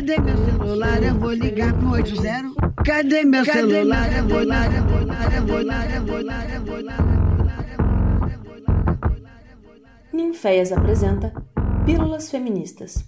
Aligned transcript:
Cadê 0.00 0.18
meu 0.18 0.36
celular? 0.46 1.02
Eu 1.02 1.14
vou 1.14 1.32
ligar 1.32 1.78
pro 1.78 1.90
80. 1.90 2.72
Cadê 2.86 3.22
meu 3.22 3.44
celular? 3.44 4.10
Eu 4.16 4.26
vou 4.26 4.40
ligar, 4.40 4.74
eu 4.74 4.82
vou 4.82 4.98
ligar, 4.98 5.34
eu 5.34 5.46
vou 5.46 5.58
ligar, 5.58 5.94
eu 5.94 6.06
vou 6.06 6.18
ligar, 6.20 6.54
eu 6.54 6.64
vou 6.64 6.78
ligar. 6.78 6.98
Ninféias 10.10 10.72
apresenta 10.72 11.34
Pílulas 11.84 12.30
Feministas. 12.30 13.04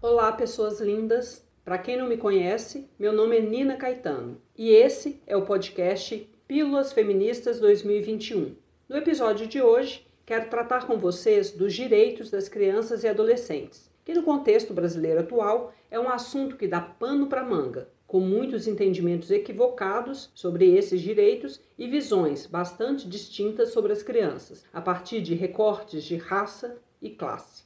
Olá, 0.00 0.32
pessoas 0.32 0.80
lindas. 0.80 1.46
Para 1.64 1.78
quem 1.78 1.96
não 1.96 2.08
me 2.08 2.16
conhece, 2.16 2.90
meu 2.98 3.12
nome 3.12 3.38
é 3.38 3.40
Nina 3.40 3.76
Caetano 3.76 4.42
e 4.58 4.70
esse 4.70 5.22
é 5.28 5.36
o 5.36 5.42
podcast 5.42 6.28
Pílulas 6.52 6.92
Feministas 6.92 7.58
2021. 7.58 8.54
No 8.86 8.98
episódio 8.98 9.46
de 9.46 9.62
hoje, 9.62 10.06
quero 10.26 10.50
tratar 10.50 10.86
com 10.86 10.98
vocês 10.98 11.50
dos 11.50 11.72
direitos 11.72 12.30
das 12.30 12.46
crianças 12.46 13.02
e 13.02 13.08
adolescentes, 13.08 13.90
que 14.04 14.12
no 14.12 14.22
contexto 14.22 14.74
brasileiro 14.74 15.20
atual 15.20 15.72
é 15.90 15.98
um 15.98 16.10
assunto 16.10 16.58
que 16.58 16.68
dá 16.68 16.78
pano 16.78 17.26
para 17.26 17.42
manga, 17.42 17.88
com 18.06 18.20
muitos 18.20 18.68
entendimentos 18.68 19.30
equivocados 19.30 20.30
sobre 20.34 20.76
esses 20.76 21.00
direitos 21.00 21.58
e 21.78 21.88
visões 21.88 22.46
bastante 22.46 23.08
distintas 23.08 23.70
sobre 23.70 23.90
as 23.90 24.02
crianças, 24.02 24.62
a 24.74 24.82
partir 24.82 25.22
de 25.22 25.34
recortes 25.34 26.04
de 26.04 26.16
raça 26.16 26.76
e 27.00 27.08
classe. 27.08 27.64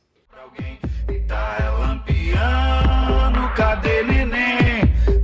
Tá 1.26 1.58
é 3.50 3.56
cadê 3.56 4.04
neném? 4.04 5.15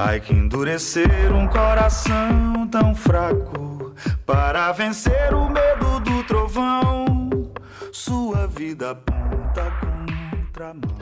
Ai 0.00 0.20
que 0.20 0.32
endurecer 0.32 1.34
um 1.34 1.48
coração 1.48 2.68
tão 2.70 2.94
fraco 2.94 3.92
para 4.24 4.70
vencer 4.70 5.34
o 5.34 5.50
medo 5.50 5.98
do 5.98 6.22
trovão. 6.24 7.04
Sua 7.90 8.46
vida 8.46 8.92
aponta 8.92 9.64
contra 10.30 10.68
a 10.68 10.74
mão. 10.74 10.98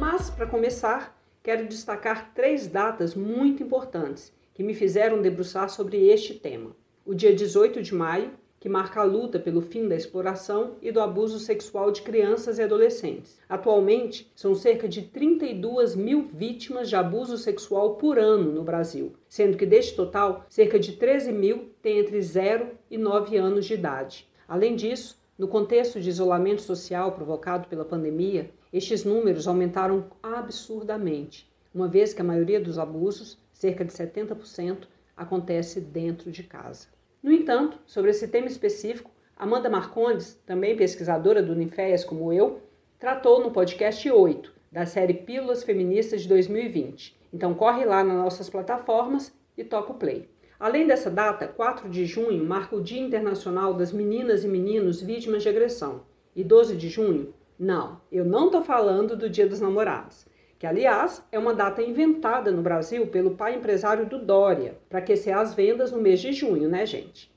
Mas, 0.00 0.30
para 0.30 0.46
começar, 0.46 1.16
quero 1.44 1.68
destacar 1.68 2.32
três 2.34 2.66
datas 2.66 3.14
muito 3.14 3.62
importantes 3.62 4.32
que 4.52 4.64
me 4.64 4.74
fizeram 4.74 5.22
debruçar 5.22 5.70
sobre 5.70 6.08
este 6.08 6.34
tema. 6.34 6.72
O 7.06 7.14
dia 7.14 7.32
18 7.32 7.80
de 7.84 7.94
maio, 7.94 8.32
que 8.64 8.68
marca 8.70 9.02
a 9.02 9.04
luta 9.04 9.38
pelo 9.38 9.60
fim 9.60 9.86
da 9.86 9.94
exploração 9.94 10.76
e 10.80 10.90
do 10.90 10.98
abuso 10.98 11.38
sexual 11.38 11.90
de 11.90 12.00
crianças 12.00 12.56
e 12.56 12.62
adolescentes. 12.62 13.38
Atualmente, 13.46 14.32
são 14.34 14.54
cerca 14.54 14.88
de 14.88 15.02
32 15.02 15.94
mil 15.94 16.30
vítimas 16.32 16.88
de 16.88 16.96
abuso 16.96 17.36
sexual 17.36 17.96
por 17.96 18.18
ano 18.18 18.50
no 18.50 18.64
Brasil, 18.64 19.12
sendo 19.28 19.58
que 19.58 19.66
deste 19.66 19.94
total, 19.94 20.46
cerca 20.48 20.78
de 20.78 20.92
13 20.92 21.30
mil 21.30 21.72
têm 21.82 21.98
entre 21.98 22.22
0 22.22 22.70
e 22.90 22.96
9 22.96 23.36
anos 23.36 23.66
de 23.66 23.74
idade. 23.74 24.26
Além 24.48 24.74
disso, 24.74 25.20
no 25.36 25.46
contexto 25.46 26.00
de 26.00 26.08
isolamento 26.08 26.62
social 26.62 27.12
provocado 27.12 27.68
pela 27.68 27.84
pandemia, 27.84 28.50
estes 28.72 29.04
números 29.04 29.46
aumentaram 29.46 30.06
absurdamente, 30.22 31.46
uma 31.74 31.86
vez 31.86 32.14
que 32.14 32.22
a 32.22 32.24
maioria 32.24 32.62
dos 32.62 32.78
abusos, 32.78 33.36
cerca 33.52 33.84
de 33.84 33.92
70%, 33.92 34.86
acontece 35.14 35.82
dentro 35.82 36.32
de 36.32 36.42
casa. 36.42 36.93
No 37.24 37.32
entanto, 37.32 37.78
sobre 37.86 38.10
esse 38.10 38.28
tema 38.28 38.48
específico, 38.48 39.10
Amanda 39.34 39.70
Marcondes, 39.70 40.38
também 40.44 40.76
pesquisadora 40.76 41.42
do 41.42 41.54
Ninféias 41.54 42.04
como 42.04 42.30
eu, 42.30 42.60
tratou 42.98 43.42
no 43.42 43.50
podcast 43.50 44.10
8 44.10 44.52
da 44.70 44.84
série 44.84 45.14
Pílulas 45.14 45.62
Feministas 45.62 46.20
de 46.20 46.28
2020. 46.28 47.18
Então 47.32 47.54
corre 47.54 47.86
lá 47.86 48.04
nas 48.04 48.18
nossas 48.18 48.50
plataformas 48.50 49.32
e 49.56 49.64
toca 49.64 49.92
o 49.92 49.94
play. 49.94 50.28
Além 50.60 50.86
dessa 50.86 51.10
data, 51.10 51.48
4 51.48 51.88
de 51.88 52.04
junho 52.04 52.44
marca 52.44 52.76
o 52.76 52.82
Dia 52.82 53.00
Internacional 53.00 53.72
das 53.72 53.90
Meninas 53.90 54.44
e 54.44 54.48
Meninos 54.48 55.00
Vítimas 55.00 55.42
de 55.42 55.48
Agressão. 55.48 56.02
E 56.36 56.44
12 56.44 56.76
de 56.76 56.90
junho? 56.90 57.32
Não, 57.58 58.02
eu 58.12 58.26
não 58.26 58.46
estou 58.46 58.62
falando 58.62 59.16
do 59.16 59.30
Dia 59.30 59.46
dos 59.46 59.62
Namorados 59.62 60.26
que 60.64 60.68
aliás 60.68 61.22
é 61.30 61.38
uma 61.38 61.52
data 61.52 61.82
inventada 61.82 62.50
no 62.50 62.62
Brasil 62.62 63.06
pelo 63.08 63.32
pai 63.32 63.54
empresário 63.54 64.06
do 64.06 64.18
Dória, 64.18 64.78
para 64.88 64.98
aquecer 64.98 65.36
as 65.36 65.52
vendas 65.52 65.92
no 65.92 66.00
mês 66.00 66.20
de 66.20 66.32
junho, 66.32 66.70
né, 66.70 66.86
gente? 66.86 67.30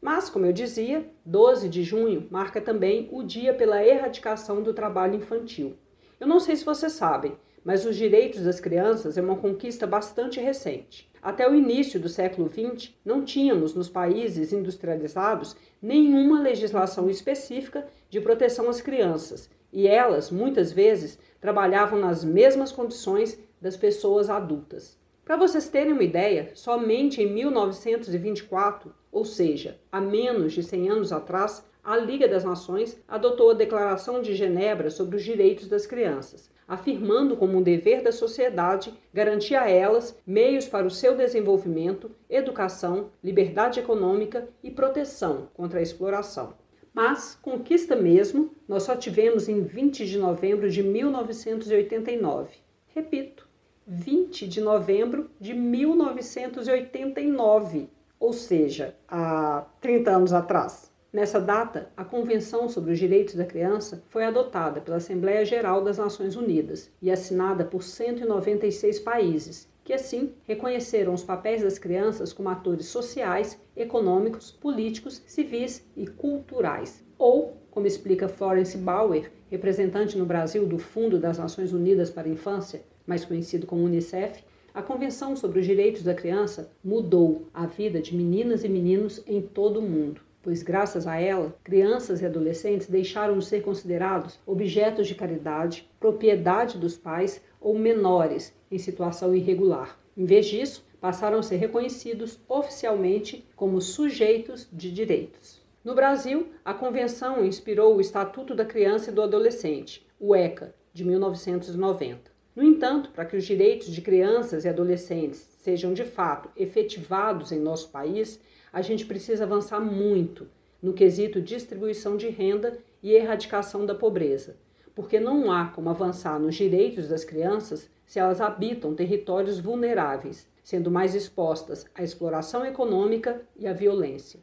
Mas, 0.00 0.30
como 0.30 0.46
eu 0.46 0.52
dizia, 0.54 1.06
12 1.26 1.68
de 1.68 1.82
junho 1.82 2.26
marca 2.30 2.58
também 2.58 3.06
o 3.12 3.22
Dia 3.22 3.52
pela 3.52 3.84
Erradicação 3.84 4.62
do 4.62 4.72
Trabalho 4.72 5.16
Infantil. 5.16 5.76
Eu 6.18 6.26
não 6.26 6.40
sei 6.40 6.56
se 6.56 6.64
vocês 6.64 6.94
sabem, 6.94 7.36
mas 7.62 7.84
os 7.84 7.96
direitos 7.96 8.44
das 8.44 8.60
crianças 8.60 9.18
é 9.18 9.20
uma 9.20 9.36
conquista 9.36 9.86
bastante 9.86 10.40
recente. 10.40 11.06
Até 11.20 11.46
o 11.46 11.54
início 11.54 12.00
do 12.00 12.08
século 12.08 12.48
XX, 12.48 12.94
não 13.04 13.22
tínhamos 13.22 13.74
nos 13.74 13.90
países 13.90 14.54
industrializados 14.54 15.54
nenhuma 15.82 16.40
legislação 16.40 17.10
específica 17.10 17.86
de 18.08 18.22
proteção 18.22 18.70
às 18.70 18.80
crianças, 18.80 19.50
e 19.72 19.86
elas, 19.86 20.30
muitas 20.30 20.72
vezes, 20.72 21.18
trabalhavam 21.40 21.98
nas 21.98 22.24
mesmas 22.24 22.72
condições 22.72 23.38
das 23.60 23.76
pessoas 23.76 24.30
adultas. 24.30 24.98
Para 25.24 25.36
vocês 25.36 25.68
terem 25.68 25.92
uma 25.92 26.02
ideia, 26.02 26.50
somente 26.54 27.22
em 27.22 27.32
1924, 27.32 28.92
ou 29.12 29.24
seja, 29.24 29.78
há 29.92 30.00
menos 30.00 30.52
de 30.52 30.62
100 30.62 30.90
anos 30.90 31.12
atrás, 31.12 31.64
a 31.82 31.96
Liga 31.96 32.28
das 32.28 32.44
Nações 32.44 33.00
adotou 33.08 33.50
a 33.50 33.54
Declaração 33.54 34.20
de 34.20 34.34
Genebra 34.34 34.90
sobre 34.90 35.16
os 35.16 35.24
Direitos 35.24 35.66
das 35.66 35.86
Crianças, 35.86 36.50
afirmando 36.68 37.36
como 37.36 37.58
um 37.58 37.62
dever 37.62 38.02
da 38.02 38.12
sociedade 38.12 38.92
garantir 39.14 39.56
a 39.56 39.68
elas 39.68 40.16
meios 40.26 40.68
para 40.68 40.86
o 40.86 40.90
seu 40.90 41.16
desenvolvimento, 41.16 42.10
educação, 42.28 43.10
liberdade 43.24 43.80
econômica 43.80 44.48
e 44.62 44.70
proteção 44.70 45.48
contra 45.54 45.78
a 45.80 45.82
exploração. 45.82 46.54
Mas 46.92 47.38
conquista 47.40 47.94
mesmo 47.94 48.50
nós 48.66 48.82
só 48.82 48.96
tivemos 48.96 49.48
em 49.48 49.62
20 49.62 50.04
de 50.06 50.18
novembro 50.18 50.68
de 50.68 50.82
1989. 50.82 52.56
Repito, 52.88 53.48
20 53.86 54.46
de 54.46 54.60
novembro 54.60 55.30
de 55.40 55.54
1989, 55.54 57.88
ou 58.18 58.32
seja, 58.32 58.96
há 59.08 59.64
30 59.80 60.10
anos 60.10 60.32
atrás. 60.32 60.90
Nessa 61.12 61.40
data, 61.40 61.90
a 61.96 62.04
Convenção 62.04 62.68
sobre 62.68 62.92
os 62.92 62.98
Direitos 62.98 63.34
da 63.34 63.44
Criança 63.44 64.04
foi 64.10 64.24
adotada 64.24 64.80
pela 64.80 64.98
Assembleia 64.98 65.44
Geral 65.44 65.82
das 65.82 65.98
Nações 65.98 66.36
Unidas 66.36 66.88
e 67.02 67.10
assinada 67.10 67.64
por 67.64 67.82
196 67.82 69.00
países, 69.00 69.68
que 69.84 69.92
assim 69.92 70.32
reconheceram 70.46 71.12
os 71.14 71.24
papéis 71.24 71.62
das 71.62 71.78
crianças 71.78 72.32
como 72.32 72.48
atores 72.48 72.86
sociais, 72.86 73.58
econômicos, 73.76 74.50
políticos, 74.50 75.22
civis 75.26 75.84
e 75.96 76.06
culturais. 76.06 77.04
Ou, 77.18 77.56
como 77.70 77.86
explica 77.86 78.28
Florence 78.28 78.76
Bauer, 78.76 79.30
representante 79.50 80.16
no 80.16 80.26
Brasil 80.26 80.66
do 80.66 80.78
Fundo 80.78 81.18
das 81.18 81.38
Nações 81.38 81.72
Unidas 81.72 82.10
para 82.10 82.28
a 82.28 82.32
Infância, 82.32 82.82
mais 83.06 83.24
conhecido 83.24 83.66
como 83.66 83.84
Unicef, 83.84 84.44
a 84.72 84.82
Convenção 84.82 85.34
sobre 85.34 85.60
os 85.60 85.66
Direitos 85.66 86.02
da 86.02 86.14
Criança 86.14 86.70
mudou 86.82 87.48
a 87.52 87.66
vida 87.66 88.00
de 88.00 88.14
meninas 88.14 88.62
e 88.62 88.68
meninos 88.68 89.22
em 89.26 89.42
todo 89.42 89.80
o 89.80 89.82
mundo 89.82 90.20
pois 90.42 90.62
graças 90.62 91.06
a 91.06 91.20
ela, 91.20 91.54
crianças 91.62 92.20
e 92.20 92.26
adolescentes 92.26 92.88
deixaram 92.88 93.38
de 93.38 93.44
ser 93.44 93.62
considerados 93.62 94.38
objetos 94.46 95.06
de 95.06 95.14
caridade, 95.14 95.88
propriedade 95.98 96.78
dos 96.78 96.96
pais 96.96 97.42
ou 97.60 97.78
menores 97.78 98.54
em 98.70 98.78
situação 98.78 99.34
irregular. 99.34 99.98
Em 100.16 100.24
vez 100.24 100.46
disso, 100.46 100.84
passaram 101.00 101.38
a 101.38 101.42
ser 101.42 101.56
reconhecidos 101.56 102.38
oficialmente 102.48 103.46
como 103.54 103.80
sujeitos 103.80 104.68
de 104.72 104.90
direitos. 104.90 105.60
No 105.82 105.94
Brasil, 105.94 106.48
a 106.64 106.74
convenção 106.74 107.44
inspirou 107.44 107.96
o 107.96 108.00
Estatuto 108.00 108.54
da 108.54 108.64
Criança 108.64 109.10
e 109.10 109.14
do 109.14 109.22
Adolescente, 109.22 110.06
o 110.18 110.34
ECA, 110.34 110.74
de 110.92 111.04
1990. 111.04 112.30
No 112.54 112.62
entanto, 112.62 113.10
para 113.10 113.24
que 113.24 113.36
os 113.36 113.44
direitos 113.44 113.88
de 113.88 114.02
crianças 114.02 114.64
e 114.64 114.68
adolescentes 114.68 115.38
sejam 115.60 115.94
de 115.94 116.04
fato 116.04 116.50
efetivados 116.56 117.52
em 117.52 117.58
nosso 117.58 117.88
país, 117.88 118.40
a 118.72 118.82
gente 118.82 119.06
precisa 119.06 119.44
avançar 119.44 119.80
muito 119.80 120.48
no 120.82 120.92
quesito 120.92 121.40
distribuição 121.40 122.16
de 122.16 122.28
renda 122.28 122.76
e 123.02 123.12
erradicação 123.12 123.86
da 123.86 123.94
pobreza, 123.94 124.56
porque 124.94 125.20
não 125.20 125.50
há 125.52 125.66
como 125.66 125.90
avançar 125.90 126.38
nos 126.38 126.54
direitos 126.54 127.08
das 127.08 127.24
crianças 127.24 127.88
se 128.06 128.18
elas 128.18 128.40
habitam 128.40 128.94
territórios 128.94 129.60
vulneráveis, 129.60 130.48
sendo 130.62 130.90
mais 130.90 131.14
expostas 131.14 131.86
à 131.94 132.02
exploração 132.02 132.64
econômica 132.64 133.40
e 133.56 133.66
à 133.66 133.72
violência. 133.72 134.40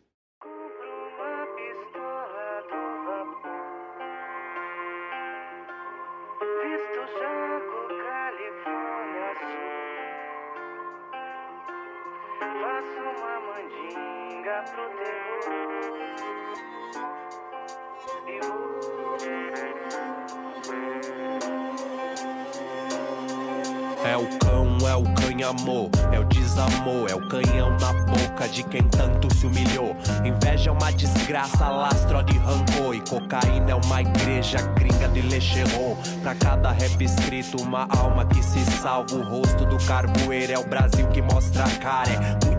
O 24.97 25.03
canhamor, 25.13 25.89
é 26.11 26.19
o 26.19 26.23
desamor, 26.25 27.09
é 27.09 27.15
o 27.15 27.27
canhão 27.27 27.69
na 27.79 27.93
boca 27.93 28.47
de 28.47 28.63
quem 28.63 28.83
tanto 28.83 29.33
se 29.35 29.45
humilhou. 29.45 29.95
Inveja 30.25 30.69
é 30.69 30.73
uma 30.73 30.91
desgraça, 30.91 31.69
lastro 31.69 32.23
de 32.23 32.37
rancor. 32.37 32.95
E 32.95 33.01
cocaína 33.01 33.71
é 33.71 33.75
uma 33.75 34.01
igreja 34.01 34.61
gringa 34.75 35.07
de 35.09 35.21
lecherô. 35.21 35.95
Pra 36.21 36.33
cada 36.35 36.71
rap 36.71 37.01
escrito, 37.03 37.61
uma 37.61 37.87
alma 37.97 38.25
que 38.25 38.43
se 38.43 38.59
salva. 38.81 39.15
O 39.15 39.23
rosto 39.23 39.65
do 39.65 39.77
carvoeiro 39.85 40.53
é 40.53 40.57
o 40.57 40.67
Brasil 40.67 41.07
que 41.09 41.21
mostra 41.21 41.63
a 41.63 41.69
cara. 41.77 42.11
É 42.11 42.56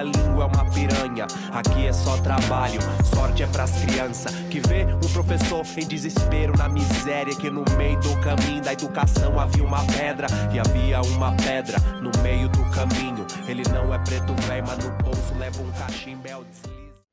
a 0.00 0.02
língua 0.02 0.44
é 0.44 0.46
uma 0.46 0.70
piranha. 0.70 1.26
Aqui 1.52 1.86
é 1.86 1.92
só 1.92 2.16
trabalho, 2.18 2.80
sorte 3.14 3.42
é 3.42 3.46
pras 3.46 3.72
crianças. 3.84 4.34
Que 4.50 4.60
vê 4.60 4.86
o 5.04 5.12
professor 5.12 5.62
em 5.76 5.86
desespero 5.86 6.56
na 6.56 6.68
miséria. 6.68 7.34
Que 7.36 7.50
no 7.50 7.64
meio 7.76 7.98
do 8.00 8.18
caminho 8.20 8.62
da 8.62 8.72
educação 8.72 9.38
havia 9.38 9.64
uma 9.64 9.84
pedra. 9.86 10.26
E 10.52 10.58
havia 10.58 11.00
uma 11.14 11.36
pedra 11.36 11.78
no 12.00 12.10
meio 12.22 12.48
do 12.48 12.62
caminho. 12.70 13.26
Ele 13.48 13.62
não 13.72 13.92
é 13.92 13.98
preto 13.98 14.34
velho, 14.46 14.64
mas 14.66 14.84
no 14.84 14.90
bolso 15.02 15.34
leva 15.38 15.62
um 15.62 15.72
cachimbel. 15.72 16.44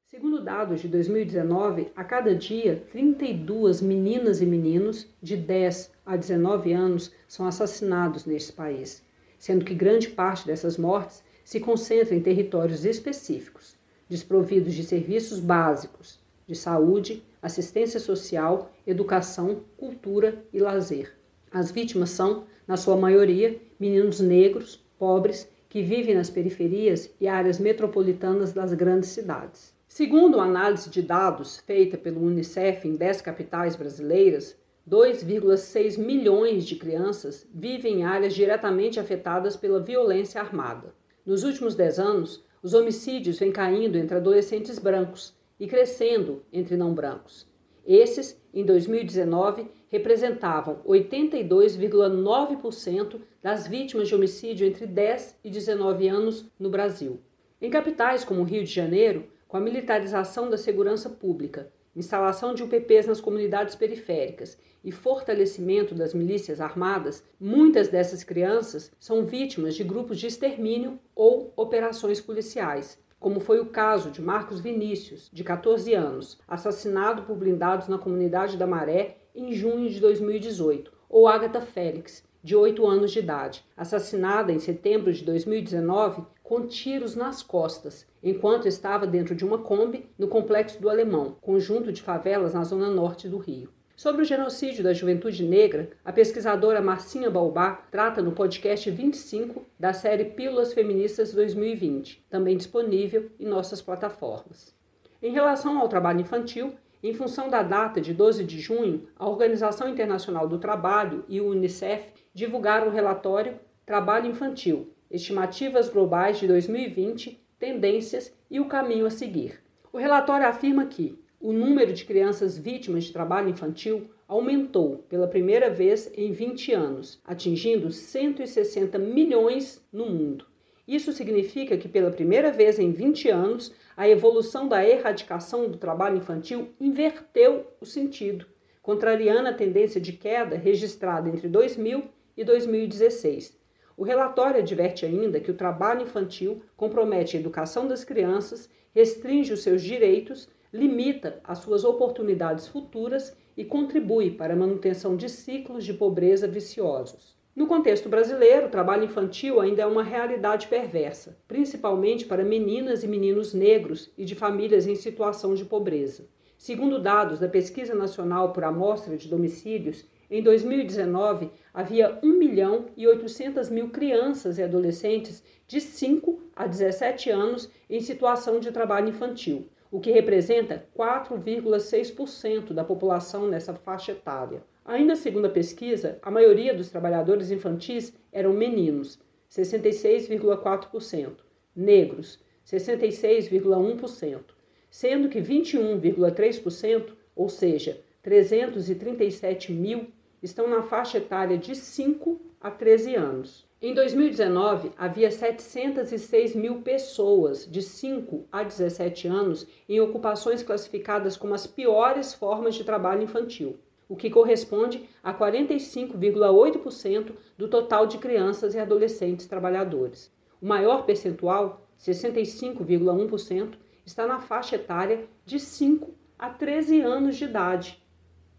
Segundo 0.06 0.44
dados 0.44 0.82
de 0.82 0.88
2019, 0.88 1.92
a 1.96 2.04
cada 2.04 2.34
dia, 2.34 2.84
32 2.92 3.82
meninas 3.82 4.42
e 4.42 4.46
meninos 4.46 5.08
de 5.22 5.36
10 5.36 5.92
a 6.06 6.16
19 6.16 6.74
anos 6.74 7.12
são 7.28 7.46
assassinados 7.46 8.26
neste 8.26 8.52
país, 8.54 9.04
sendo 9.38 9.64
que 9.64 9.76
grande 9.76 10.08
parte 10.08 10.48
dessas 10.48 10.78
mortes 10.78 11.22
se 11.48 11.62
concentra 11.62 12.14
em 12.14 12.20
territórios 12.20 12.84
específicos, 12.84 13.78
desprovidos 14.10 14.74
de 14.74 14.84
serviços 14.84 15.40
básicos 15.40 16.20
de 16.46 16.54
saúde, 16.54 17.24
assistência 17.42 18.02
social, 18.02 18.70
educação, 18.86 19.62
cultura 19.78 20.44
e 20.52 20.60
lazer. 20.60 21.14
As 21.50 21.72
vítimas 21.72 22.10
são, 22.10 22.44
na 22.68 22.76
sua 22.76 22.98
maioria, 22.98 23.58
meninos 23.80 24.20
negros, 24.20 24.84
pobres, 25.00 25.48
que 25.70 25.82
vivem 25.82 26.16
nas 26.16 26.30
periferias 26.30 27.10
e 27.18 27.30
áreas 27.30 27.60
metropolitanas 27.60 28.52
das 28.52 28.74
grandes 28.74 29.12
cidades. 29.12 29.74
Segundo 29.88 30.42
a 30.42 30.44
análise 30.44 30.90
de 30.90 31.02
dados 31.02 31.62
feita 31.66 31.98
pelo 31.98 32.26
Unicef 32.26 32.86
em 32.86 32.98
10 32.98 33.22
capitais 33.22 33.78
brasileiras, 33.78 34.54
2,6 34.86 35.98
milhões 35.98 36.66
de 36.66 36.76
crianças 36.76 37.48
vivem 37.56 38.02
em 38.02 38.04
áreas 38.04 38.36
diretamente 38.36 39.00
afetadas 39.00 39.56
pela 39.56 39.80
violência 39.80 40.42
armada. 40.42 40.97
Nos 41.28 41.44
últimos 41.44 41.76
10 41.76 42.00
anos, 42.00 42.44
os 42.64 42.74
homicídios 42.74 43.38
vêm 43.38 43.52
caindo 43.52 43.98
entre 43.98 44.16
adolescentes 44.16 44.80
brancos 44.80 45.36
e 45.60 45.68
crescendo 45.68 46.42
entre 46.54 46.78
não 46.78 46.94
brancos. 46.94 47.46
Esses, 47.86 48.42
em 48.54 48.64
2019, 48.64 49.68
representavam 49.90 50.80
82,9% 50.88 53.20
das 53.44 53.68
vítimas 53.68 54.08
de 54.08 54.16
homicídio 54.16 54.66
entre 54.66 54.88
10 54.88 55.40
e 55.44 55.50
19 55.50 56.08
anos 56.08 56.46
no 56.58 56.70
Brasil. 56.70 57.20
Em 57.62 57.70
capitais 57.70 58.24
como 58.24 58.44
Rio 58.44 58.64
de 58.64 58.74
Janeiro, 58.74 59.26
com 59.50 59.58
a 59.58 59.62
militarização 59.62 60.50
da 60.50 60.58
segurança 60.58 61.10
pública 61.10 61.70
instalação 61.98 62.54
de 62.54 62.64
UPPs 62.64 63.08
nas 63.08 63.20
comunidades 63.20 63.74
periféricas 63.74 64.58
e 64.84 64.92
fortalecimento 64.92 65.96
das 65.96 66.14
milícias 66.14 66.62
armadas, 66.62 67.24
muitas 67.40 67.88
dessas 67.88 68.24
crianças 68.24 68.92
são 69.00 69.26
vítimas 69.26 69.76
de 69.76 69.84
grupos 69.84 70.20
de 70.20 70.28
extermínio 70.28 71.00
ou 71.16 71.52
operações 71.56 72.22
policiais, 72.22 73.00
como 73.20 73.40
foi 73.40 73.60
o 73.60 73.66
caso 73.66 74.12
de 74.12 74.22
Marcos 74.22 74.60
Vinícius, 74.60 75.28
de 75.34 75.44
14 75.44 75.94
anos, 75.96 76.38
assassinado 76.48 77.24
por 77.24 77.36
blindados 77.36 77.88
na 77.88 77.98
comunidade 77.98 78.58
da 78.58 78.68
Maré 78.68 79.18
em 79.34 79.52
junho 79.52 79.90
de 79.90 80.00
2018, 80.00 80.92
ou 81.10 81.28
Agatha 81.28 81.62
Félix, 81.62 82.24
de 82.44 82.56
8 82.56 82.86
anos 82.86 83.12
de 83.12 83.20
idade, 83.20 83.66
assassinada 83.76 84.54
em 84.54 84.60
setembro 84.60 85.12
de 85.12 85.24
2019 85.24 86.22
com 86.48 86.66
tiros 86.66 87.14
nas 87.14 87.44
costas, 87.44 88.08
enquanto 88.24 88.70
estava 88.70 89.06
dentro 89.06 89.36
de 89.36 89.44
uma 89.44 89.58
Kombi 89.58 90.10
no 90.18 90.30
Complexo 90.30 90.82
do 90.82 90.90
Alemão, 90.90 91.36
conjunto 91.42 91.92
de 91.92 92.02
favelas 92.02 92.54
na 92.54 92.64
zona 92.64 92.90
norte 92.90 93.28
do 93.28 93.38
Rio. 93.38 93.70
Sobre 93.98 94.22
o 94.22 94.26
genocídio 94.26 94.82
da 94.82 94.94
juventude 94.94 95.44
negra, 95.44 95.90
a 96.06 96.14
pesquisadora 96.14 96.82
Marcinha 96.82 97.30
Balbá 97.30 97.84
trata 97.92 98.22
no 98.22 98.32
podcast 98.32 98.90
25 98.90 99.62
da 99.78 99.92
série 99.92 100.24
Pílulas 100.24 100.74
Feministas 100.74 101.34
2020, 101.34 102.26
também 102.30 102.56
disponível 102.56 103.30
em 103.38 103.46
nossas 103.46 103.82
plataformas. 103.82 104.74
Em 105.22 105.34
relação 105.34 105.78
ao 105.78 105.90
trabalho 105.90 106.22
infantil, 106.22 106.76
em 107.04 107.14
função 107.14 107.50
da 107.50 107.62
data 107.62 108.00
de 108.00 108.14
12 108.14 108.46
de 108.46 108.58
junho, 108.58 109.10
a 109.18 109.28
Organização 109.28 109.90
Internacional 109.90 110.48
do 110.48 110.58
Trabalho 110.58 111.26
e 111.28 111.42
o 111.42 111.50
Unicef 111.50 112.06
divulgaram 112.34 112.88
o 112.88 112.92
relatório 112.92 113.60
Trabalho 113.86 114.30
Infantil, 114.30 114.94
Estimativas 115.10 115.88
Globais 115.88 116.38
de 116.38 116.48
2020, 116.48 117.40
Tendências 117.58 118.34
e 118.52 118.60
o 118.60 118.66
Caminho 118.66 119.06
a 119.06 119.10
Seguir. 119.10 119.60
O 119.92 119.98
relatório 119.98 120.46
afirma 120.46 120.86
que 120.86 121.18
o 121.40 121.54
número 121.54 121.94
de 121.94 122.04
crianças 122.04 122.58
vítimas 122.58 123.06
de 123.06 123.14
trabalho 123.14 123.50
infantil 123.50 124.10
aumentou 124.28 125.06
pela 125.10 125.28
primeira 125.28 125.70
vez 125.70 126.12
em 126.14 126.34
20 126.34 126.74
anos, 126.74 127.22
atingindo 127.24 127.90
160 127.90 129.00
milhões 129.00 129.82
no 129.94 130.08
mundo. 130.08 130.46
Isso 130.86 131.14
significa 131.14 131.78
que, 131.78 131.88
pela 131.88 132.12
primeira 132.12 132.52
vez 132.52 132.78
em 132.78 132.92
20 132.92 133.30
anos, 133.30 133.74
a 133.96 134.10
evolução 134.10 134.68
da 134.68 134.86
erradicação 134.86 135.70
do 135.70 135.78
trabalho 135.78 136.18
infantil 136.18 136.70
inverteu 136.82 137.66
o 137.80 137.86
sentido, 137.86 138.46
contrariando 138.82 139.48
a 139.48 139.54
tendência 139.54 140.02
de 140.02 140.14
queda 140.14 140.58
registrada 140.58 141.30
entre 141.30 141.48
2000 141.48 142.04
e 142.36 142.44
2016. 142.44 143.57
O 143.98 144.04
relatório 144.04 144.60
adverte 144.60 145.08
ainda 145.08 145.40
que 145.40 145.50
o 145.50 145.56
trabalho 145.56 146.04
infantil 146.04 146.62
compromete 146.78 147.36
a 147.36 147.40
educação 147.40 147.88
das 147.88 148.04
crianças, 148.04 148.70
restringe 148.94 149.52
os 149.52 149.64
seus 149.64 149.82
direitos, 149.82 150.48
limita 150.72 151.40
as 151.44 151.58
suas 151.58 151.84
oportunidades 151.84 152.68
futuras 152.68 153.36
e 153.58 153.66
contribui 153.66 154.30
para 154.30 154.54
a 154.54 154.58
manutenção 154.58 155.18
de 155.18 155.28
ciclos 155.28 155.84
de 155.84 155.96
pobreza 155.96 156.48
viciosos. 156.48 157.36
No 157.56 157.66
contexto 157.66 158.08
brasileiro, 158.08 158.68
o 158.68 158.70
trabalho 158.70 159.06
infantil 159.06 159.60
ainda 159.60 159.82
é 159.82 159.86
uma 159.88 160.04
realidade 160.04 160.68
perversa, 160.68 161.36
principalmente 161.48 162.24
para 162.24 162.44
meninas 162.44 163.04
e 163.04 163.08
meninos 163.08 163.52
negros 163.52 164.12
e 164.16 164.24
de 164.24 164.36
famílias 164.36 164.86
em 164.86 164.94
situação 164.94 165.56
de 165.56 165.66
pobreza. 165.66 166.28
Segundo 166.56 167.02
dados 167.02 167.40
da 167.40 167.48
Pesquisa 167.48 167.96
Nacional 167.96 168.54
por 168.54 168.64
Amostra 168.64 169.18
de 169.18 169.28
Domicílios, 169.28 170.06
em 170.30 170.44
2019, 170.44 171.50
havia 171.74 172.20
1 172.22 172.38
milhão 172.38 172.88
e 172.98 173.08
800 173.08 173.70
mil 173.70 173.90
crianças 173.90 174.58
e 174.58 174.64
adolescentes 174.64 175.42
de 175.66 175.80
5 175.80 176.42
a 176.54 176.68
17 176.68 177.30
anos 177.30 177.72
em 177.90 178.02
situação 178.02 178.60
de 178.60 178.72
trabalho 178.72 179.08
infantil, 179.08 179.70
o 179.90 180.02
que 180.02 180.12
representa 180.12 180.86
4,6% 180.98 182.74
da 182.74 182.84
população 182.84 183.48
nessa 183.48 183.74
faixa 183.74 184.12
etária. 184.12 184.62
Ainda 184.84 185.16
segundo 185.16 185.46
a 185.46 185.50
pesquisa, 185.50 186.20
a 186.22 186.30
maioria 186.30 186.74
dos 186.74 186.90
trabalhadores 186.90 187.50
infantis 187.50 188.14
eram 188.32 188.52
meninos, 188.52 189.18
66,4%, 189.50 191.38
negros, 191.74 192.38
66,1%, 192.66 194.42
sendo 194.90 195.30
que 195.30 195.40
21,3%, 195.40 197.14
ou 197.34 197.48
seja, 197.48 198.02
337 198.22 199.72
mil 199.72 200.08
estão 200.42 200.68
na 200.68 200.82
faixa 200.82 201.18
etária 201.18 201.58
de 201.58 201.76
5 201.76 202.42
a 202.60 202.72
13 202.72 203.16
anos. 203.16 203.68
Em 203.80 203.94
2019, 203.94 204.92
havia 204.98 205.30
706 205.30 206.56
mil 206.56 206.82
pessoas 206.82 207.70
de 207.70 207.84
5 207.84 208.48
a 208.52 208.64
17 208.64 209.28
anos 209.28 209.68
em 209.88 210.00
ocupações 210.00 210.64
classificadas 210.64 211.38
como 211.38 211.54
as 211.54 211.68
piores 211.68 212.34
formas 212.34 212.74
de 212.74 212.84
trabalho 212.84 213.22
infantil, 213.22 213.78
o 214.10 214.16
que 214.16 214.32
corresponde 214.32 215.08
a 215.24 215.32
45,8% 215.32 217.34
do 217.56 217.68
total 217.68 218.08
de 218.08 218.18
crianças 218.18 218.74
e 218.74 218.80
adolescentes 218.80 219.46
trabalhadores. 219.46 220.34
O 220.60 220.66
maior 220.66 221.06
percentual, 221.06 221.88
65,1%, 222.00 223.76
está 224.04 224.26
na 224.26 224.40
faixa 224.40 224.76
etária 224.76 225.28
de 225.46 225.60
5 225.60 226.16
a 226.40 226.50
13 226.50 227.02
anos 227.02 227.36
de 227.36 227.44
idade, 227.44 228.04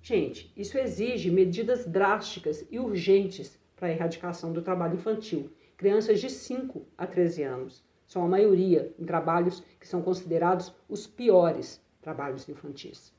Gente, 0.08 0.50
isso 0.56 0.78
exige 0.78 1.30
medidas 1.30 1.84
drásticas 1.84 2.66
e 2.70 2.78
urgentes 2.78 3.58
para 3.76 3.88
a 3.88 3.90
erradicação 3.90 4.54
do 4.54 4.62
trabalho 4.62 4.94
infantil. 4.94 5.50
Crianças 5.76 6.18
de 6.18 6.30
5 6.30 6.82
a 6.96 7.06
13 7.06 7.42
anos 7.42 7.84
são 8.06 8.24
a 8.24 8.26
maioria 8.26 8.90
em 8.98 9.04
trabalhos 9.04 9.62
que 9.78 9.86
são 9.86 10.00
considerados 10.00 10.72
os 10.88 11.06
piores 11.06 11.78
trabalhos 12.00 12.48
infantis. 12.48 13.12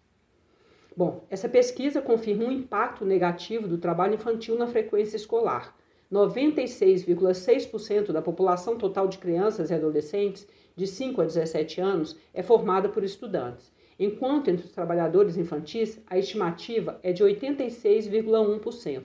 Bom, 0.98 1.27
essa 1.29 1.48
pesquisa 1.48 2.01
confirma 2.01 2.46
um 2.46 2.51
impacto 2.51 3.05
negativo 3.05 3.67
do 3.67 3.77
trabalho 3.77 4.15
infantil 4.15 4.58
na 4.58 4.65
frequência 4.65 5.15
escolar. 5.15 5.77
96,6% 6.12 8.12
da 8.12 8.22
população 8.24 8.79
total 8.79 9.08
de 9.08 9.19
crianças 9.19 9.69
e 9.69 9.75
adolescentes 9.75 10.48
de 10.75 10.88
5 10.88 11.22
a 11.22 11.25
17 11.25 11.79
anos 11.79 12.17
é 12.34 12.41
formada 12.41 12.89
por 12.89 13.03
estudantes, 13.03 13.72
enquanto 14.00 14.50
entre 14.50 14.65
os 14.65 14.72
trabalhadores 14.72 15.36
infantis 15.36 16.01
a 16.08 16.18
estimativa 16.18 16.98
é 17.03 17.12
de 17.12 17.22
86,1%. 17.22 19.03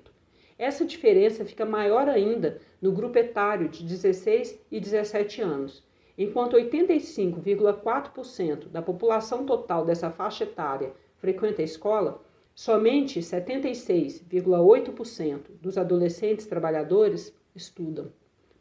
Essa 0.56 0.84
diferença 0.84 1.44
fica 1.44 1.66
maior 1.66 2.08
ainda 2.08 2.60
no 2.80 2.92
grupo 2.92 3.18
etário 3.18 3.68
de 3.68 3.82
16 3.82 4.60
e 4.70 4.78
17 4.78 5.42
anos, 5.42 5.82
enquanto 6.16 6.56
85,4% 6.56 8.68
da 8.68 8.80
população 8.80 9.44
total 9.44 9.84
dessa 9.84 10.12
faixa 10.12 10.44
etária 10.44 10.92
frequenta 11.16 11.60
a 11.60 11.64
escola, 11.64 12.22
somente 12.54 13.18
76,8% 13.18 15.40
dos 15.60 15.76
adolescentes 15.76 16.46
trabalhadores 16.46 17.36
estudam. 17.52 18.12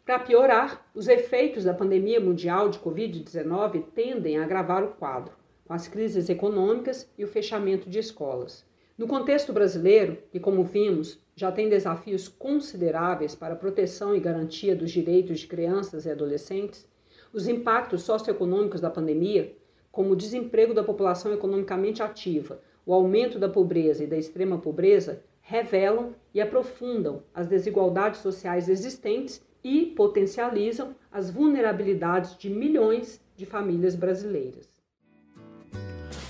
Para 0.03 0.17
piorar, 0.19 0.83
os 0.95 1.07
efeitos 1.07 1.63
da 1.63 1.75
pandemia 1.75 2.19
mundial 2.19 2.69
de 2.69 2.79
Covid-19 2.79 3.83
tendem 3.93 4.37
a 4.37 4.43
agravar 4.43 4.83
o 4.83 4.95
quadro, 4.95 5.42
com 5.65 5.73
as 5.73 5.87
crises 5.87 6.29
econômicas 6.29 7.09
e 7.17 7.23
o 7.23 7.27
fechamento 7.27 7.89
de 7.89 7.99
escolas. 7.99 8.65
No 8.97 9.07
contexto 9.07 9.51
brasileiro, 9.51 10.19
que, 10.31 10.39
como 10.39 10.63
vimos, 10.63 11.19
já 11.35 11.51
tem 11.51 11.67
desafios 11.67 12.27
consideráveis 12.27 13.33
para 13.33 13.53
a 13.53 13.57
proteção 13.57 14.15
e 14.15 14.19
garantia 14.19 14.75
dos 14.75 14.91
direitos 14.91 15.39
de 15.39 15.47
crianças 15.47 16.05
e 16.05 16.11
adolescentes, 16.11 16.87
os 17.33 17.47
impactos 17.47 18.03
socioeconômicos 18.03 18.79
da 18.79 18.91
pandemia, 18.91 19.55
como 19.91 20.11
o 20.11 20.15
desemprego 20.15 20.73
da 20.73 20.83
população 20.83 21.33
economicamente 21.33 22.03
ativa, 22.03 22.61
o 22.85 22.93
aumento 22.93 23.39
da 23.39 23.49
pobreza 23.49 24.03
e 24.03 24.07
da 24.07 24.17
extrema 24.17 24.59
pobreza, 24.59 25.23
revelam 25.41 26.13
e 26.33 26.39
aprofundam 26.39 27.23
as 27.33 27.47
desigualdades 27.47 28.21
sociais 28.21 28.69
existentes 28.69 29.41
e 29.63 29.87
potencializam 29.87 30.95
as 31.11 31.29
vulnerabilidades 31.29 32.37
de 32.37 32.49
milhões 32.49 33.21
de 33.35 33.45
famílias 33.45 33.95
brasileiras. 33.95 34.72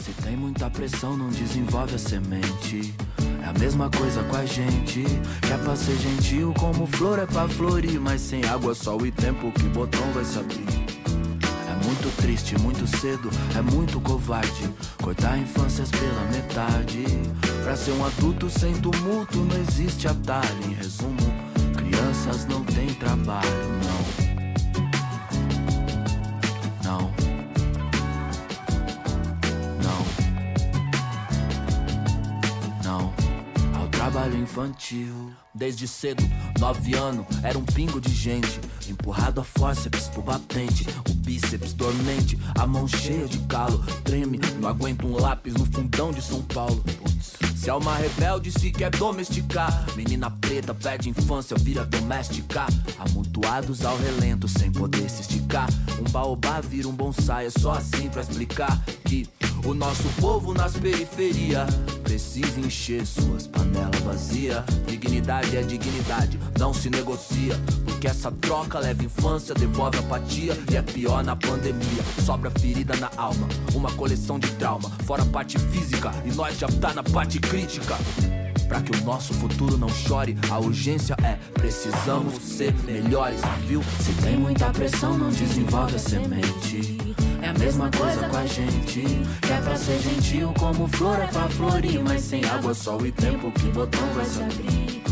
Se 0.04 0.12
tem 0.22 0.36
muita 0.36 0.70
pressão, 0.70 1.16
não 1.16 1.30
desenvolve 1.30 1.96
a 1.96 1.98
semente. 1.98 2.94
É 3.42 3.48
a 3.48 3.54
mesma 3.54 3.90
coisa 3.90 4.22
com 4.24 4.36
a 4.36 4.46
gente. 4.46 5.06
É 5.50 5.58
pra 5.64 5.78
ser 5.78 5.96
gentil, 5.96 6.54
como 6.60 6.86
flor 6.86 7.20
é 7.20 7.26
pra 7.26 7.48
florir. 7.48 8.02
Mas 8.02 8.20
sem 8.20 8.44
água, 8.44 8.76
sol 8.76 9.06
e 9.06 9.12
tempo, 9.14 9.50
que 9.54 9.64
botão 9.70 10.04
vai 10.12 10.26
se 10.26 10.38
abrir? 10.38 10.66
É 11.70 11.86
muito 11.86 12.14
triste, 12.18 12.60
muito 12.60 12.86
cedo, 12.86 13.30
é 13.58 13.62
muito 13.62 14.02
covarde. 14.02 14.70
Cortar 15.02 15.38
infâncias 15.38 15.90
pela 15.90 16.26
metade. 16.34 17.06
Pra 17.64 17.78
ser 17.78 17.92
um 17.92 18.06
adulto 18.06 18.50
sem 18.50 18.74
tumulto, 18.74 19.38
não 19.38 19.56
existe 19.56 20.06
atalho. 20.06 20.66
Em 20.68 20.74
resumo, 20.74 21.16
crianças 21.78 22.46
não 22.46 22.62
têm 22.66 22.88
trabalho, 22.88 23.50
não. 23.86 24.23
Trabalho 34.24 34.38
infantil. 34.38 35.34
Desde 35.54 35.88
cedo, 35.88 36.24
nove 36.60 36.96
anos, 36.96 37.26
era 37.44 37.58
um 37.58 37.66
pingo 37.66 38.00
de 38.00 38.12
gente. 38.14 38.60
Empurrado 38.88 39.42
a 39.42 39.44
fórceps 39.44 40.08
pro 40.08 40.22
batente, 40.22 40.86
o 41.10 41.14
bíceps 41.14 41.74
dormente, 41.74 42.40
a 42.58 42.66
mão 42.66 42.88
cheia 42.88 43.28
de 43.28 43.40
calo. 43.40 43.84
Treme, 44.04 44.40
não 44.60 44.70
aguento 44.70 45.06
um 45.06 45.20
lápis 45.20 45.54
no 45.54 45.66
fundão 45.66 46.12
de 46.12 46.22
São 46.22 46.42
Paulo. 46.42 46.84
Se 47.56 47.70
é 47.70 47.74
uma 47.74 47.96
rebelde, 47.96 48.52
se 48.52 48.72
quer 48.72 48.90
domesticar. 48.92 49.86
Menina 49.96 50.32
preta 50.32 50.74
perde 50.74 51.10
infância, 51.10 51.58
vira 51.58 51.86
doméstica. 51.86 52.66
Amontoados 52.98 53.86
ao 53.86 53.98
relento, 53.98 54.48
sem 54.48 54.72
poder 54.72 55.10
se 55.10 55.22
esticar. 55.22 55.68
Um 56.00 56.10
baobá 56.12 56.62
vira 56.62 56.88
um 56.88 56.94
bonsai, 56.94 57.48
é 57.48 57.50
só 57.50 57.74
assim 57.74 58.10
pra 58.10 58.22
explicar 58.22 58.82
que 59.06 59.28
o 59.66 59.74
nosso 59.74 60.08
povo 60.20 60.54
nas 60.54 60.74
periferias 60.74 61.70
precisa 62.04 62.60
encher 62.60 63.06
suas 63.06 63.48
panelas 63.48 64.00
vazias. 64.02 64.64
Dignidade 64.86 65.56
é 65.56 65.62
dignidade, 65.62 66.40
não 66.60 66.74
se 66.74 66.90
negocia. 66.90 67.56
Porque 67.86 68.08
essa 68.08 68.32
troca 68.32 68.80
leva 68.80 69.04
infância, 69.04 69.56
devolve 69.56 69.98
apatia 69.98 70.58
e 70.70 70.76
é 70.76 70.82
pior 70.82 71.24
na 71.24 71.36
pandemia. 71.36 72.04
Sobra 72.26 72.52
ferida 72.52 72.96
na 72.98 73.10
alma, 73.18 73.48
uma 73.74 73.92
coleção 73.94 74.38
de 74.38 74.52
trauma. 74.52 74.90
Fora 75.06 75.24
a 75.24 75.28
parte 75.28 75.58
física 75.58 76.12
e 76.26 76.32
nós 76.34 76.58
já 76.58 76.68
tá 76.68 76.94
na 76.94 77.04
parte 77.04 77.40
crítica. 77.40 77.96
Pra 78.68 78.82
que 78.82 78.96
o 78.96 79.04
nosso 79.04 79.34
futuro 79.34 79.78
não 79.78 79.90
chore, 79.90 80.38
a 80.50 80.60
urgência 80.60 81.16
é 81.24 81.38
precisamos 81.54 82.36
ser 82.42 82.74
melhores, 82.84 83.40
viu? 83.68 83.84
Se 84.00 84.14
tem 84.22 84.38
muita 84.38 84.72
pressão, 84.72 85.18
não 85.18 85.30
desenvolve 85.30 85.96
a 85.96 86.00
semente. 86.00 87.03
É 87.44 87.50
a 87.50 87.54
mesma 87.54 87.92
coisa 87.92 88.30
com 88.30 88.38
a 88.38 88.46
gente. 88.46 89.04
É 89.52 89.62
pra 89.62 89.76
ser 89.76 90.00
gentil, 90.00 90.54
como 90.58 90.88
flor 90.88 91.20
é 91.20 91.28
pra 91.28 91.50
florir. 91.50 92.02
Mas 92.02 92.22
sem 92.22 92.44
água, 92.46 92.74
sol 92.74 93.06
e 93.06 93.12
tempo, 93.12 93.52
que 93.52 93.68
botão 93.68 94.08
vai 94.16 94.26
se 94.26 94.42
abrir? 94.42 95.04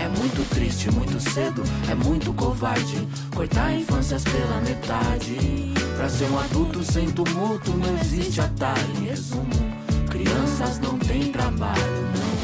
É 0.00 0.08
muito 0.08 0.48
triste, 0.54 0.90
muito 0.90 1.20
cedo, 1.20 1.62
é 1.90 1.94
muito 1.94 2.32
covarde. 2.32 3.06
Cortar 3.34 3.74
infâncias 3.74 4.24
pela 4.24 4.60
metade. 4.62 5.74
Pra 5.98 6.08
ser 6.08 6.30
um 6.30 6.38
adulto 6.38 6.82
sem 6.82 7.10
tumulto, 7.10 7.70
não 7.72 7.98
existe 7.98 8.40
atalho. 8.40 8.96
Em 8.98 9.04
resumo, 9.08 9.50
crianças 10.08 10.78
não 10.78 10.98
têm 10.98 11.30
trabalho, 11.30 12.02
não. 12.14 12.35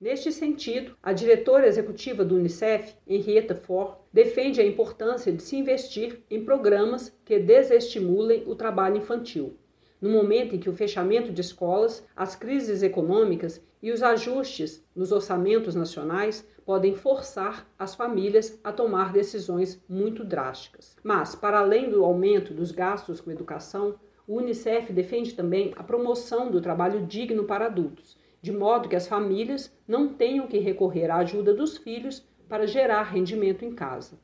Neste 0.00 0.32
sentido, 0.32 0.96
a 1.02 1.12
diretora 1.12 1.66
executiva 1.66 2.24
do 2.24 2.36
Unicef, 2.36 2.94
Henrietta 3.06 3.54
Ford, 3.54 3.98
defende 4.10 4.58
a 4.58 4.64
importância 4.64 5.30
de 5.30 5.42
se 5.42 5.56
investir 5.56 6.22
em 6.30 6.42
programas 6.42 7.14
que 7.22 7.38
desestimulem 7.38 8.44
o 8.46 8.54
trabalho 8.54 8.96
infantil. 8.96 9.58
No 10.00 10.08
momento 10.08 10.56
em 10.56 10.58
que 10.58 10.70
o 10.70 10.72
fechamento 10.74 11.30
de 11.30 11.42
escolas, 11.42 12.02
as 12.16 12.34
crises 12.34 12.82
econômicas 12.82 13.62
e 13.82 13.92
os 13.92 14.02
ajustes 14.02 14.82
nos 14.96 15.12
orçamentos 15.12 15.74
nacionais 15.74 16.48
podem 16.64 16.94
forçar 16.94 17.70
as 17.78 17.94
famílias 17.94 18.58
a 18.64 18.72
tomar 18.72 19.12
decisões 19.12 19.84
muito 19.86 20.24
drásticas. 20.24 20.96
Mas, 21.02 21.34
para 21.34 21.58
além 21.58 21.90
do 21.90 22.02
aumento 22.06 22.54
dos 22.54 22.72
gastos 22.72 23.20
com 23.20 23.30
educação, 23.30 24.00
o 24.26 24.38
Unicef 24.38 24.94
defende 24.94 25.34
também 25.34 25.74
a 25.76 25.82
promoção 25.82 26.50
do 26.50 26.58
trabalho 26.58 27.04
digno 27.04 27.44
para 27.44 27.66
adultos 27.66 28.18
de 28.40 28.52
modo 28.52 28.88
que 28.88 28.96
as 28.96 29.06
famílias 29.06 29.72
não 29.86 30.14
tenham 30.14 30.46
que 30.46 30.58
recorrer 30.58 31.10
à 31.10 31.16
ajuda 31.16 31.52
dos 31.52 31.76
filhos 31.76 32.26
para 32.48 32.66
gerar 32.66 33.02
rendimento 33.02 33.64
em 33.64 33.72
casa. 33.72 34.18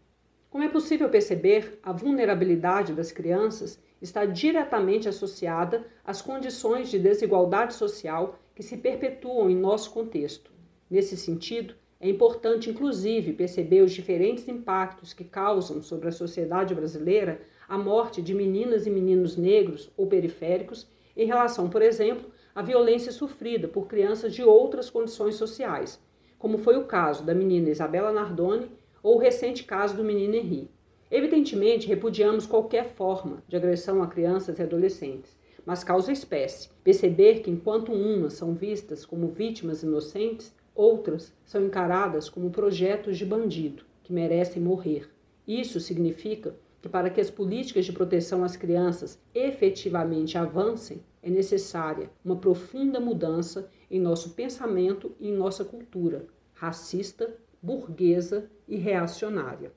Como 0.51 0.65
é 0.65 0.69
possível 0.69 1.09
perceber, 1.09 1.79
a 1.83 1.93
vulnerabilidade 1.93 2.93
das 2.93 3.13
crianças 3.13 3.79
está 4.01 4.25
diretamente 4.25 5.09
associada 5.09 5.87
às 6.05 6.23
condições 6.23 6.89
de 6.89 6.99
desigualdade 6.99 7.75
social 7.75 8.39
que 8.55 8.63
se 8.63 8.77
perpetuam 8.77 9.51
em 9.51 9.57
nosso 9.57 9.91
contexto. 9.91 10.51
Nesse 10.89 11.17
sentido, 11.17 11.75
é 12.01 12.09
importante, 12.09 12.71
inclusive, 12.71 13.33
perceber 13.33 13.83
os 13.83 13.93
diferentes 13.93 14.49
impactos 14.49 15.13
que 15.13 15.25
causam 15.25 15.83
sobre 15.83 16.09
a 16.09 16.13
sociedade 16.13 16.75
brasileira 16.75 17.41
a 17.69 17.77
morte 17.77 18.23
de 18.23 18.35
meninas 18.35 18.87
e 18.87 18.91
meninos 18.91 19.37
negros 19.37 19.91
ou 19.97 20.07
periféricos 20.07 20.87
em 21.17 21.27
relação, 21.27 21.69
por 21.69 21.83
exemplo, 21.83 22.31
a 22.57 22.63
violência 22.63 23.13
sofrida 23.13 23.69
por 23.69 23.87
crianças 23.87 24.35
de 24.35 24.43
outras 24.43 24.89
condições 24.89 25.35
sociais, 25.35 26.01
como 26.39 26.57
foi 26.57 26.79
o 26.79 26.87
caso 26.87 27.23
da 27.23 27.35
menina 27.35 27.69
Isabela 27.69 28.11
Nardoni 28.11 28.71
ou 29.03 29.17
o 29.17 29.19
recente 29.19 29.63
caso 29.65 29.95
do 29.95 30.03
menino 30.03 30.35
Henri. 30.35 30.71
Evidentemente, 31.11 31.87
repudiamos 31.87 32.47
qualquer 32.47 32.95
forma 32.95 33.43
de 33.47 33.57
agressão 33.57 34.03
a 34.03 34.07
crianças 34.07 34.59
e 34.59 34.63
adolescentes, 34.63 35.37
mas 35.67 35.85
causa 35.85 36.11
espécie 36.11 36.71
perceber 36.83 37.41
que 37.41 37.51
enquanto 37.51 37.93
umas 37.93 38.33
são 38.33 38.55
vistas 38.55 39.05
como 39.05 39.29
vítimas 39.29 39.83
inocentes, 39.83 40.55
outras 40.75 41.35
são 41.45 41.63
encaradas 41.63 42.31
como 42.31 42.49
projetos 42.49 43.19
de 43.19 43.27
bandido 43.27 43.85
que 44.03 44.15
merecem 44.15 44.63
morrer. 44.63 45.11
Isso 45.47 45.79
significa 45.79 46.57
para 46.89 47.11
que 47.11 47.21
as 47.21 47.31
políticas 47.31 47.85
de 47.85 47.93
proteção 47.93 48.45
às 48.45 48.57
crianças 48.57 49.19
efetivamente 49.35 50.39
avancem, 50.39 51.03
é 51.23 51.31
necessária 51.31 52.11
uma 52.25 52.37
profunda 52.37 53.01
mudança 53.01 53.71
em 53.91 54.01
nosso 54.01 54.31
pensamento 54.31 55.15
e 55.19 55.29
em 55.29 55.33
nossa 55.33 55.65
cultura 55.65 56.27
racista, 56.57 57.37
burguesa 57.63 58.51
e 58.67 58.77
reacionária. 58.77 59.73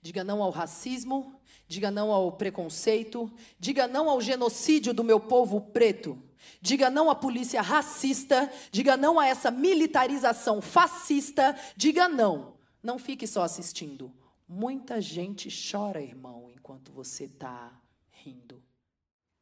Diga 0.00 0.24
não 0.24 0.42
ao 0.42 0.50
racismo, 0.50 1.40
diga 1.66 1.90
não 1.90 2.10
ao 2.10 2.32
preconceito, 2.32 3.30
diga 3.58 3.86
não 3.86 4.08
ao 4.08 4.20
genocídio 4.20 4.94
do 4.94 5.04
meu 5.04 5.20
povo 5.20 5.60
preto. 5.60 6.18
Diga 6.60 6.88
não 6.88 7.10
à 7.10 7.14
polícia 7.14 7.60
racista, 7.60 8.50
diga 8.70 8.96
não 8.96 9.18
a 9.18 9.26
essa 9.26 9.50
militarização 9.50 10.62
fascista, 10.62 11.56
diga 11.76 12.08
não. 12.08 12.54
Não 12.82 12.98
fique 12.98 13.26
só 13.26 13.42
assistindo. 13.42 14.12
Muita 14.48 15.00
gente 15.00 15.48
chora, 15.50 16.00
irmão, 16.00 16.48
enquanto 16.54 16.92
você 16.92 17.24
está 17.24 17.72
rindo. 18.10 18.62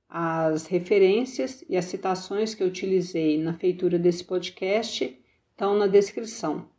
As 0.08 0.66
referências 0.66 1.62
e 1.68 1.76
as 1.76 1.84
citações 1.84 2.54
que 2.54 2.62
eu 2.62 2.68
utilizei 2.68 3.36
na 3.36 3.52
feitura 3.52 3.98
desse 3.98 4.24
podcast 4.24 5.22
estão 5.50 5.76
na 5.76 5.86
descrição. 5.86 6.70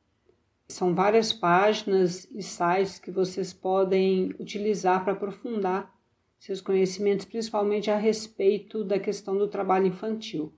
São 0.67 0.95
várias 0.95 1.31
páginas 1.31 2.27
e 2.31 2.41
sites 2.41 2.97
que 2.97 3.11
vocês 3.11 3.53
podem 3.53 4.33
utilizar 4.39 5.03
para 5.03 5.13
aprofundar 5.13 5.95
seus 6.39 6.61
conhecimentos, 6.61 7.25
principalmente 7.25 7.91
a 7.91 7.97
respeito 7.97 8.83
da 8.83 8.99
questão 8.99 9.37
do 9.37 9.47
trabalho 9.47 9.85
infantil. 9.85 10.51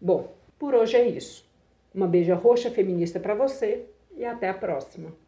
Bom, 0.00 0.36
por 0.58 0.74
hoje 0.74 0.96
é 0.96 1.08
isso. 1.08 1.48
Uma 1.94 2.08
beija 2.08 2.34
roxa 2.34 2.68
feminista 2.68 3.20
para 3.20 3.36
você 3.36 3.86
e 4.16 4.24
até 4.24 4.48
a 4.48 4.54
próxima. 4.54 5.27